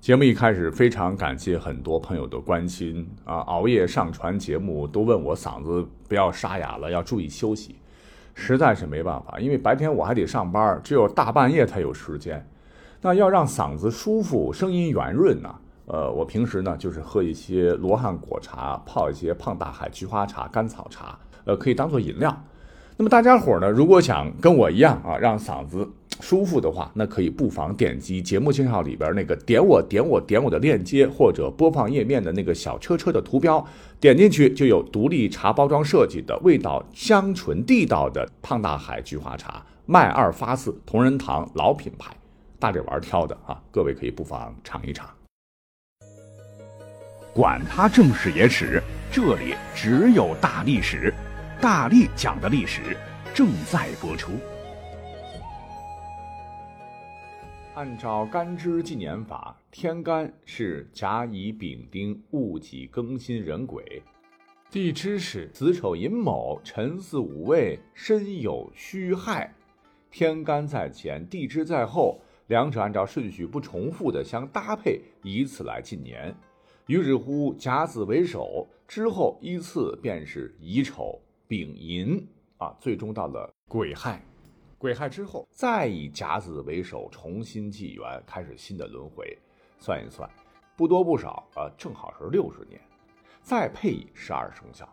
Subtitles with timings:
[0.00, 3.40] 节目一开始，非常感谢很多朋友的关心啊！
[3.40, 7.76] 熬夜上传节目，都问我嗓子不要沙哑了，要注意休息。
[8.32, 12.42] 实在是没办法，因为白天我还得上班，只有大半夜才有时间。
[13.02, 15.54] 那要让嗓子舒服，声音圆润呢？
[15.84, 22.34] 呃，我平时呢就是喝一些罗汉果茶，泡一些胖大海菊花茶、甘草茶，呃，可以当做饮料。
[23.00, 25.88] 那么大家伙呢，如果想跟我一样啊，让嗓子。
[26.20, 33.66] 舒服的话，那可以不妨点击节目介绍里边那个点我点我点我的链接，或者播放页面的那个小车车的图标，
[33.98, 42.14] 点进去就有独立茶包装设计的、味道香醇地道的胖大海菊花茶，麦二发四同仁堂老品牌，
[42.58, 45.08] 大力丸挑的啊，各位可以不妨尝一尝。
[47.32, 51.14] 管他正史野史，这里只有大历史，
[51.62, 52.96] 大力讲的历史
[53.34, 54.32] 正在播出。
[57.74, 64.02] 按照干支纪年法，天干是甲乙丙丁戊己庚辛壬癸，
[64.70, 69.54] 地支是子丑寅卯辰巳午未申酉戌亥。
[70.10, 76.34] 天干在前，地支在后，两者按照顺序不重复的相搭配，以此来纪年。
[76.86, 82.24] 于是乎，甲子为首，之后依次便是乙丑、丙寅
[82.58, 84.24] 啊，最终到了癸亥。
[84.78, 89.36] 癸亥之后，再以甲子为首，重新纪元，开始新的轮回。
[89.76, 90.30] 算一算，
[90.76, 92.80] 不多不少，呃，正好是六十年。
[93.42, 94.88] 再配以十二生肖，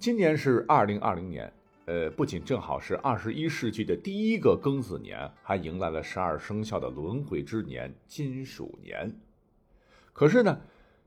[0.00, 1.52] 今年是二零二零年，
[1.84, 9.14] 呃，不仅正好是二十一世纪的第一个庚子年，还迎来了十二生肖的轮回之年金鼠年。
[10.12, 10.60] 可是呢，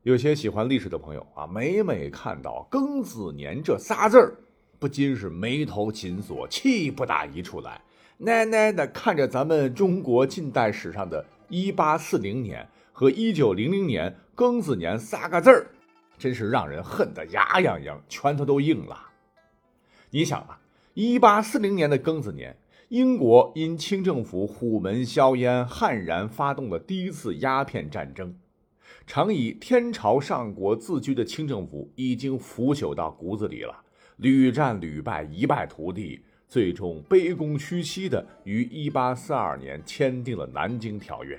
[0.03, 4.38] 有些喜欢历史的朋友啊，每每看到庚子年这仨字儿，
[4.81, 7.79] 不禁是眉头紧锁，气不打一处来。
[8.17, 15.67] 奶奶的看着咱们中国近代史上的1840年和1900年庚子年仨个字儿，
[16.17, 19.09] 真是让人恨得牙痒痒，拳头都硬了。
[20.09, 20.59] 你想啊
[20.95, 22.58] ，1840年的庚子年，
[22.89, 28.36] 英国因清政府虎门销烟，悍然发动了第一次鸦片战争。
[29.05, 33.83] 常以天朝上国自居的清政府已经腐朽到骨子里了，
[34.21, 36.21] 屡战屡败，一败涂地。
[36.48, 41.37] 最终卑躬屈膝的于一八四二年签订了《南京条约》。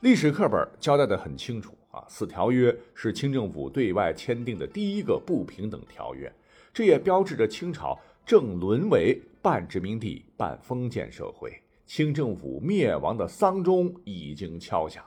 [0.00, 6.32] 历史课本交代的很清楚啊，此条约是清政府对外签订的第一个不平等条约，
[6.72, 11.52] 这也标志着清朝正沦为半殖民地半封建社会，
[11.84, 15.04] 清政府灭亡的丧钟已经敲响。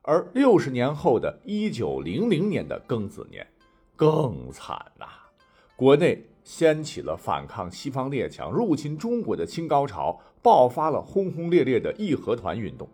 [0.00, 3.46] 而六十年后的一九零零年的庚子年，
[3.94, 5.06] 更惨呐，
[5.80, 6.26] 国内。
[6.42, 12.88] 掀起了反抗西方列强入侵中国的新高潮，爆发了轰轰烈烈的义和团运动。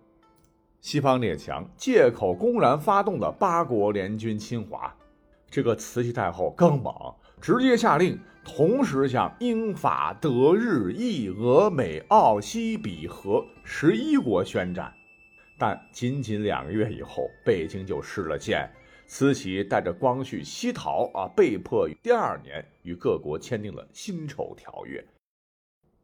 [0.80, 4.94] 西方列强借口公然发动了八国联军侵华，
[5.48, 6.92] 这个慈禧太后更猛，
[7.40, 14.92] 直接下令同时向英法德日意俄美澳西比和十一国宣战。
[15.56, 18.68] 但仅仅两个月以后，北京就失了线。
[19.06, 25.00] 慈禧带着光绪西逃啊，被迫于第二年与各国签订了《辛丑条约》。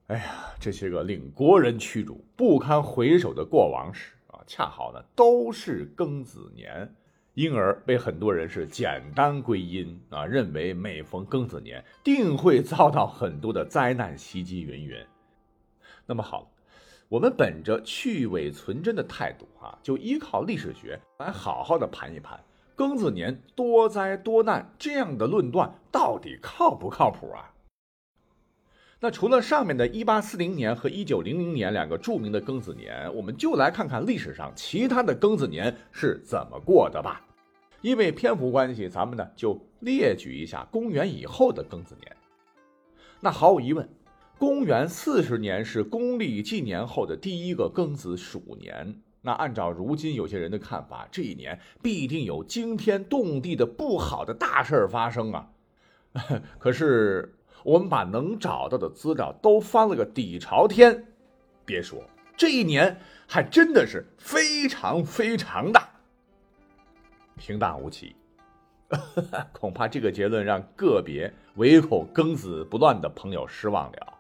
[0.07, 6.89] 哎呀，这些个令国人屈辱、不堪回首的过往史啊，恰好呢都是庚子年，
[7.35, 15.05] 因而被很多人是简单归因啊，认为每逢庚子年定会遭到很多的灾难袭击云云。
[16.07, 16.53] 那么好，
[17.09, 22.39] 我们本着去伪存真的态度啊，就依靠历史学来好好的盘一盘。
[22.83, 27.55] 庚子年多灾多难，这样的论断到底靠不靠谱啊？
[28.99, 37.25] 那除了上面的1840年和1900年两个著名的庚子年，我们就来看看历史上其他的庚子年是怎么过的吧。
[37.83, 42.17] 因为篇幅关系，咱们呢就列举一下公元以后的庚子年。
[43.21, 43.89] 那毫无疑问，
[44.41, 49.01] 公元40年是公历纪年后的第一个庚子鼠年。
[49.23, 55.49] 那按照如今有些人的看法，这一年必定有惊天动地的不好的大事儿发生啊！
[56.59, 61.07] 可是我们把能找到的资料都翻了个底朝天，
[61.65, 62.03] 别说
[62.37, 65.81] 这一年还真的是非常非常的
[67.37, 68.17] 平淡无奇。
[69.53, 74.19] 恐怕这个结论让个别唯恐庚子不乱的朋友失望了。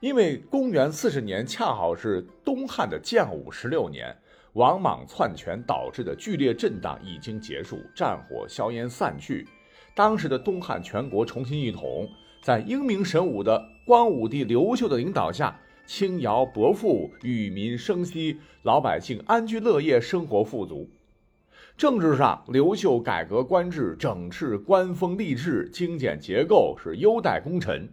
[0.00, 4.14] 因为公元四十年恰好是东汉的建武十六年，
[4.52, 9.46] 王莽篡权导致的剧烈震荡已经结束，战火硝烟散去，
[9.94, 12.06] 当时的东汉全国重新一统，
[12.42, 20.90] 在英明神武的光武帝刘秀的领导下，轻徭薄赋，与民生息，老百姓安居乐业，生活富足。
[21.78, 27.88] 政治上，刘秀改革官制，整治官风吏治，精简结构，是优待功臣，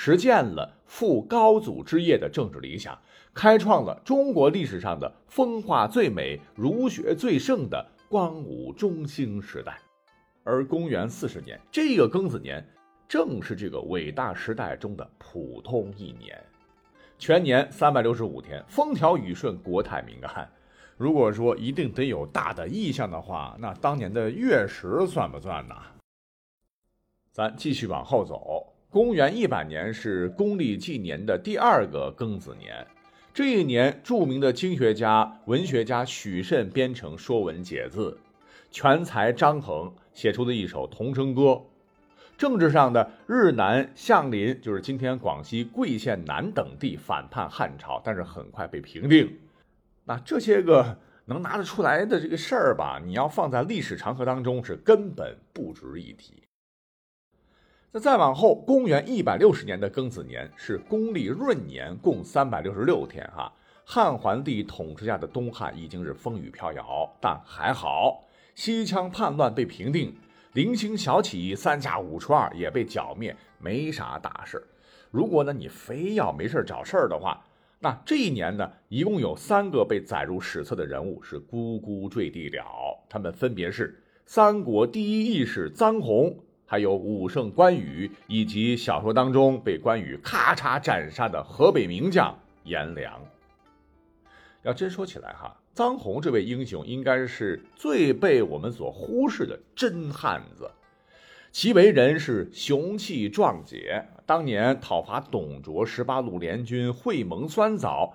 [0.00, 2.96] 实践了复高祖之业的政治理想，
[3.34, 9.76] 开创了中国历史上的风化最美、儒学最盛的光武中兴时代。
[10.44, 12.64] 而公元四十年这个庚子年，
[13.08, 16.40] 正是这个伟大时代中的普通一年，
[17.18, 20.48] 全年三百六十五天，风调雨顺，国泰民安。
[20.96, 25.74] 如果说一定得有大的意象的话，那当年的月食算不算呢？
[27.32, 32.86] 咱继续往后走，公元一百年是公历纪年的第二个庚子年。
[33.34, 38.12] 这一年，著名的经学家、文学家许慎编成《说文解字》，
[38.70, 41.60] 全才张衡写出的一首童声歌。
[42.38, 49.38] 政治上的日南相邻，就是今天广西桂县南等地反叛汉朝，但是很快被平定。
[50.06, 50.96] 那这些个
[51.26, 56.42] 能拿得出来的这个事儿吧，你要放在历史长河当中是根本不值一提。
[57.90, 63.50] 那再往后，公元一百六十年的庚子年是公历闰年，共三百六十六天哈。
[63.82, 68.22] 汉桓帝统治下的东汉已经是风雨飘摇，但还好，
[68.54, 70.14] 西羌叛乱被平定，
[70.52, 74.62] 零星小起义三下五除二也被剿灭，没啥大事
[75.10, 77.42] 如果呢你非要没事找事儿的话，
[77.78, 82.62] 那这一年呢，一共有三个被载入史册的人物是咕咕坠地了。
[83.08, 86.36] 他们分别是三国第一义士臧洪，
[86.70, 93.18] 还有武圣关羽，以及小说当中被关羽咔嚓斩杀的河北名将颜良。
[94.64, 100.70] 要真说起来哈，臧洪这位英雄应该是最被我们所忽视的真汉子。
[101.50, 108.12] 其为人是雄气壮杰，当年讨伐董卓十八路联军，会盟酸枣，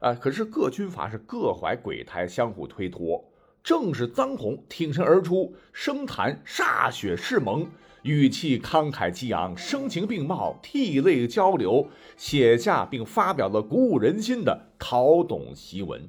[0.00, 3.24] 啊，可是各军阀是各怀鬼胎，相互推脱。
[3.62, 7.66] 正是臧洪挺身而出，声谈歃血誓盟，
[8.04, 16.06] 语气慷慨激昂，声情并茂，涕泪交流，写下并发表了鼓舞人心的讨董檄文。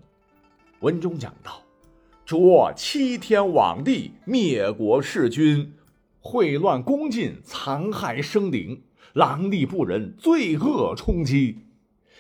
[0.82, 1.62] 文中讲到
[2.28, 5.74] ：“着欺天罔地，灭国弑君。”
[6.22, 8.82] 秽乱宫禁，残害生灵，
[9.14, 11.60] 狼戾不仁，罪恶冲击。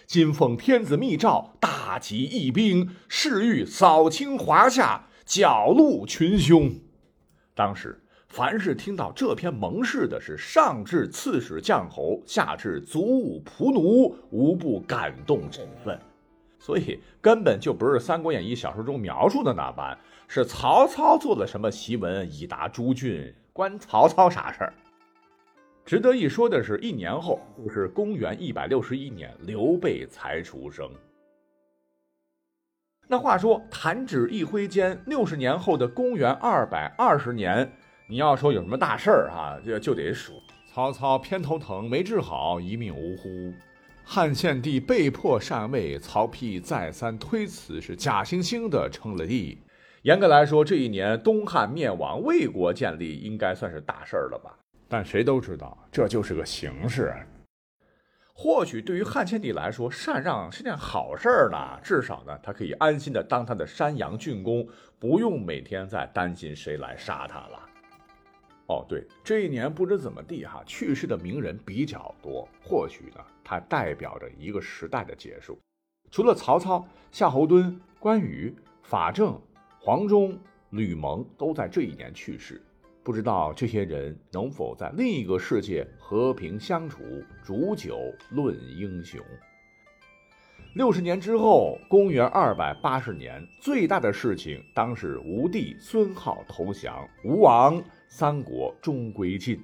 [0.05, 6.73] 今奉天子密诏，大集义兵，誓欲扫清华夏，剿戮群凶。
[7.53, 8.01] 当时，
[8.35, 15.97] 凡是听到这篇盟誓的，是上至刺史将侯，下至族伍仆奴，无不感动振奋。
[16.59, 19.97] 所以，根本就不是《三国演义》小说中描述的那般，
[20.27, 23.33] 是曹操做了什么檄文以达诸郡。
[23.53, 24.73] 关曹操啥事儿？
[25.85, 30.91] 值得一说的是，一年后，就是公元一百六十一年，刘备才出生。
[33.07, 37.71] 那话说，弹指一挥间，六十年后的公元二百二十年，
[38.07, 40.39] 你要说有什么大事儿啊，就就得数
[40.71, 43.51] 曹操偏头疼没治好，一命呜呼；
[44.03, 49.57] 汉献帝被迫禅位，曹丕再三推辞，是假惺惺的称了帝。
[50.03, 54.55] 严格来说，这一年东汉灭亡，魏国建立，应该算是大事儿了吧？
[54.87, 57.11] 但谁都知道，这就是个形式。
[58.35, 64.67] 或许对于汉献帝来说，禅让是件好事儿呢，至少呢，他可以安心的当他的山阳郡公，
[64.99, 67.59] 不用每天再担心谁来杀他了。
[68.67, 75.59] 哦，对，这一年不知怎么地哈，去世的名人比较多，或许呢，它代表着一个时代的结束。
[76.09, 79.39] 除了曹操、夏侯惇、关羽、法正。
[79.77, 80.35] 黄忠、
[80.71, 82.59] 吕蒙都在这一年去世，
[83.03, 87.03] 不知道这些人能否在另一个世界和平相处，
[87.43, 87.99] 煮酒
[88.31, 89.23] 论英雄。
[90.75, 99.57] 六十年之后，公元二百八十年，最大的事情当是吴帝孙皓投降，吴王，三国终归晋。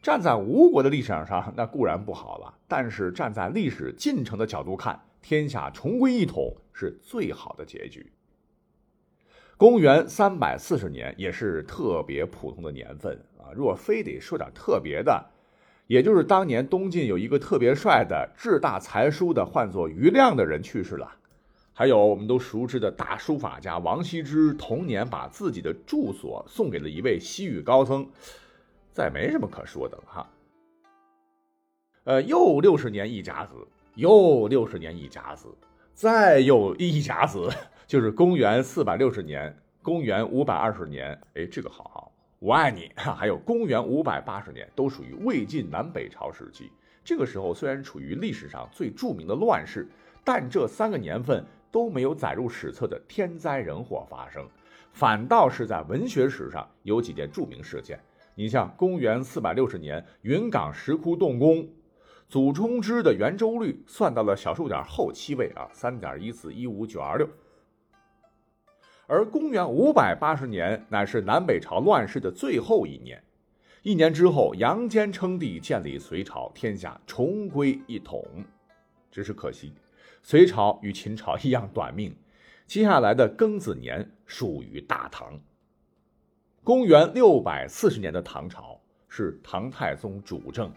[0.00, 8.12] 站在吴国的立场上，那固然不好了，但是站在历史进程的角度看，天下重归一统是最好的结局。
[9.56, 13.50] 公元三百四十年也是特别普通的年份啊！
[13.52, 15.20] 若非得说点特别的，
[15.88, 21.10] 也就是当年东晋有一个特别帅的志大才疏的，唤作余亮的人去世了。
[21.72, 28.06] 还有我们都熟知的大书法家王羲之，同年把自己的住所送给了一位西域高僧，
[28.92, 30.30] 再没什么可说的了哈。
[32.04, 33.54] 呃，又六十年一甲子，
[33.94, 35.48] 又六十年一甲子，
[35.94, 37.48] 再又一甲子。
[37.88, 41.97] 就是公元四百六十年，公元五百二十年，哎，这个好好，
[42.38, 42.90] 我爱你。
[42.96, 46.70] 还有公元五百八十年，都属于魏晋南北朝时期。
[47.04, 49.88] 这个时候虽然处于历史上最著名的乱世，
[50.24, 54.46] 但这三个年份都没有载入史册的天灾人祸发生，
[54.92, 57.98] 反倒是在文学史上有几件著名事件。
[58.34, 61.68] 你像公元四百六十年云冈石窟动工，
[62.28, 67.28] 祖冲之的圆周率算到了小数点后七位啊，三点一四一五九二六。
[69.10, 73.18] 而公元五百八十年乃是南北朝乱世的最后一年，
[73.82, 78.22] 一年之后，杨坚称帝，建立隋朝，天下重归一统。
[79.10, 79.72] 只是可惜，
[80.22, 82.14] 隋朝与秦朝一样短命。
[82.66, 85.40] 接下来的庚子年属于大唐。
[86.62, 90.70] 公元六百四十年的唐朝是唐太宗主政，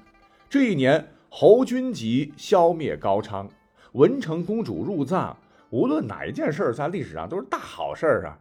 [0.50, 3.50] 这一年侯君集消灭高昌，
[3.92, 5.38] 文成公主入藏。
[5.72, 8.38] 无论哪一件事儿，在历史上都是大好事儿啊。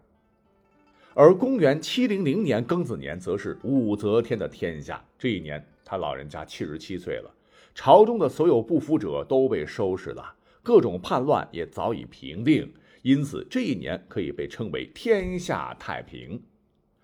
[1.14, 5.02] 而公元七零零年庚子年，则是武则天的天下。
[5.16, 7.32] 这一年，他老人家七十七岁了，
[7.72, 12.72] 朝中的所有不服者都被收拾了，各种叛乱也早已平定，
[13.02, 16.42] 因此这一年可以被称为天下太平。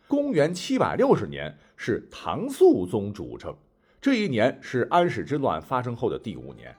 [0.09, 3.57] 公元七百六十年是唐肃宗主政，
[4.01, 6.75] 这一年是安史之乱发生后的第五年。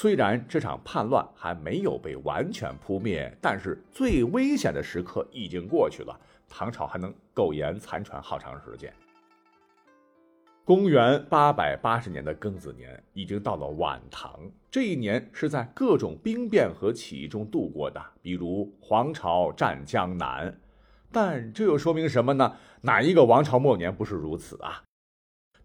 [0.00, 6.18] 虽然这场叛乱还没有被完全扑灭，但是最危险的时刻已经过去了。
[6.48, 8.90] 唐朝还能苟延残喘好长时间。
[10.64, 14.40] 公元八百八十年的庚子年已经到了晚唐，
[14.70, 20.58] 这一年是在各种兵变和起义中度过的，比如黄巢占江南。
[21.12, 22.56] 但这又说明什么呢？
[22.80, 24.82] 哪一个王朝末年不是如此啊？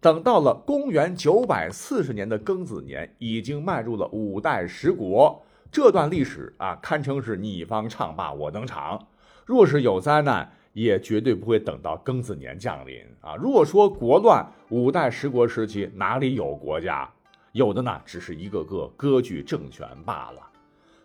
[0.06, 9.04] 等到了公元九百四十年的庚子年，已经迈入了五代十国这段历史啊，堪称是你方唱罢我登场。
[9.44, 13.34] 若是有灾难，也绝对不会等到庚子年降临啊。
[13.34, 17.10] 如果说国乱，五代十国时期哪里有国家？
[17.50, 20.40] 有的呢，只是一个个割据政权罢了。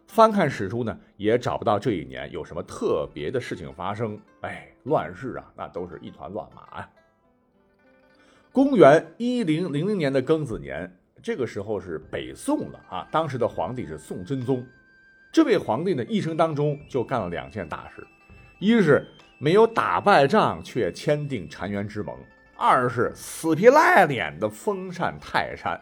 [0.05, 4.15] 翻看史书呢，也找不到这一年有什么特别的事情发生。
[4.41, 6.89] 哎，乱世啊，那都是一团乱麻呀。
[8.53, 10.93] 公元一零零零年的庚子年，
[11.23, 13.07] 这个时候是北宋了啊。
[13.09, 14.61] 当时的皇帝是宋真宗，
[15.31, 18.05] 这位皇帝呢一生当中就干了两件大事：
[18.59, 22.13] 一是没有打败仗却签订澶渊之盟；
[22.57, 25.79] 二是死皮赖脸的封禅泰山。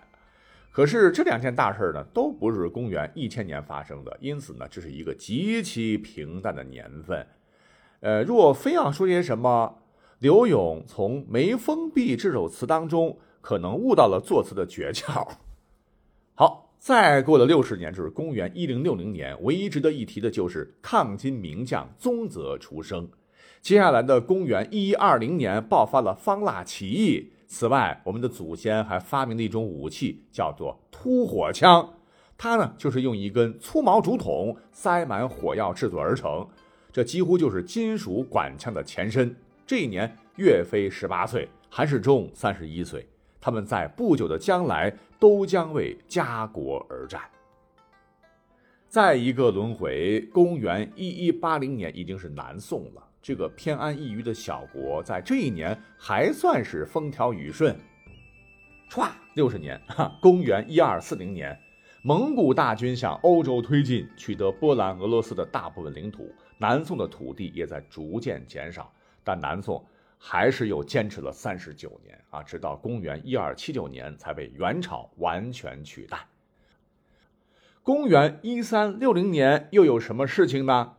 [0.71, 7.25] 可是这两件大事呢，都不是公元一千年发生的，因此呢，这是一个极其平淡的年份。
[8.01, 9.78] 呃，若非要说些什么。
[10.19, 15.25] 刘永从《眉峰壁》这首词当中，可能悟到了作词的诀窍。
[16.35, 23.09] 好，再过了六十年，就是公元一零六零年，唯一值得一提的就是抗金名将宗泽出生。
[23.61, 27.31] 接下来的公元一一二零年，爆发了方腊起义。
[27.47, 31.93] 此外，我们的祖先还发明了一种武器，叫做突火枪。
[32.38, 36.45] 它呢，就是用一根粗毛竹筒塞满火药制作而成，
[36.91, 39.33] 这几乎就是金属管枪的前身。
[39.69, 43.07] 这一年，岳飞十八岁，韩世忠三十一岁，
[43.39, 47.21] 他们在不久的将来都将为家国而战。
[48.88, 53.07] 再一个轮回，公元一一八零年已经是南宋了。
[53.21, 57.77] 这个偏安一隅的小国，在这一年还算是风调雨顺。
[58.89, 61.55] 歘，六十年，哈，公元一二四零年，
[62.01, 68.91] 蒙古大军向欧洲推进，取得波兰、俄罗斯的大部分领土，南宋的土地也在逐渐减少。
[69.23, 69.85] 但南宋
[70.17, 76.27] 还是又坚持了三十九年啊，直到公元一二七九年才被元朝完全取代。
[77.81, 80.93] 公元一三六零年又有什么事情呢？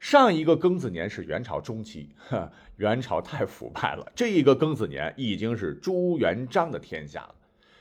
[0.00, 2.14] 上一个庚子年是元朝中期，
[2.76, 4.12] 元朝太腐败了。
[4.14, 7.34] 这一个庚子年已经是朱元璋的天下了。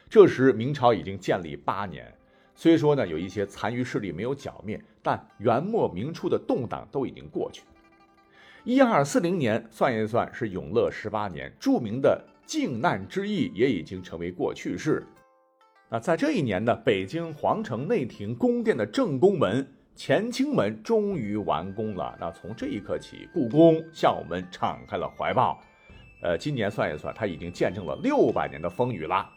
[0.10, 2.14] 这时明朝已经建立八年，
[2.56, 7.64] 虽说呢有一些残余势力没有剿灭，但元末明初的动荡都已经过去。
[8.66, 15.06] 一二四零年算一算是永乐十八年，著名的靖难之役也已经成为过去式。
[15.90, 19.68] 那在这一年呢，北京皇城内廷宫殿的正宫门
[19.98, 22.18] 乾清门终于完工了。
[22.22, 25.60] 那从这一刻起，故宫向我们敞开了怀抱。
[26.22, 29.30] 呃，今年算一算，它已经见证了六百年的风雨了。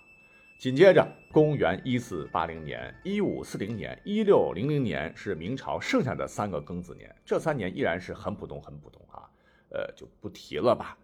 [0.59, 9.29] 紧接着，公元一四八零年、一五四零年、一六零零年是明朝剩下的三个庚子年，这三年依然是很普通、很普通啊，
[9.69, 10.97] 呃，就不提了吧。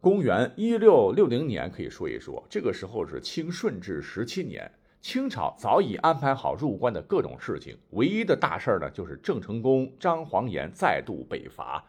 [0.00, 4.72] 公元一六六零年可以说一说，这个时候是清顺治十七年，
[5.02, 11.84] 清朝早已安排好入关的各种事情，唯一的大事儿呢，就是郑成功、张煌言再度北伐，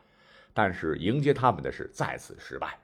[0.53, 2.77] 但是迎接他们的是再次失败。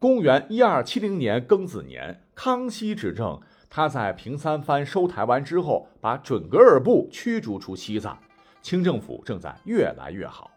[0.00, 8.16] 公元一二七零年庚子年，康熙执政，他在平三藩收台湾之后，把准噶尔部驱逐出西藏，
[8.62, 10.52] 清政府正在越来越好。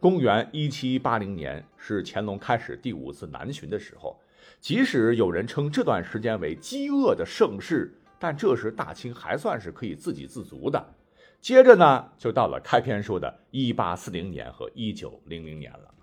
[0.00, 4.18] 公元一七八零年是乾隆开始第五次南巡的时候，
[4.60, 10.84] 即使有人称这段时间为饥饿的盛世，但这时大清还算是可以自给自足的。
[11.40, 16.01] 接着呢，就到了开篇说的1840年和1900年了。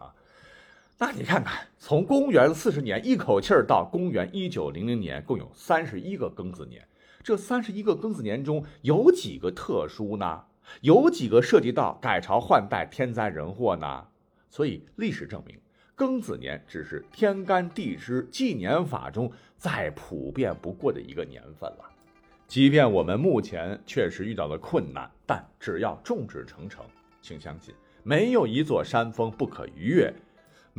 [1.02, 6.86] 那你看看，从公元四十年一口气儿到公元1900年，共有三十一个庚子年。
[7.24, 10.44] 这三十一个庚子年中有几个特殊呢？
[10.82, 14.06] 有几个涉及到改朝换代、天灾人祸呢？
[14.50, 15.58] 所以历史证明，
[15.96, 21.90] 庚子年只是天干地支纪年法中再普遍不过的一个年份了。
[22.46, 26.84] 即便我们目前确实遇到了困难，但只要众志成城，
[27.22, 30.14] 请相信，没有一座山峰不可逾越，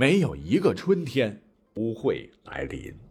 [0.00, 1.42] 没有一个春天
[1.74, 3.09] 不会来临。